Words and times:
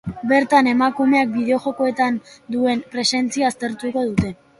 Bertan 0.29 0.67
emakumeak 0.69 1.29
bideojokoetan 1.35 2.17
duen 2.55 2.81
presentzia 2.95 3.47
aztertuko 3.51 4.07
dute. 4.09 4.33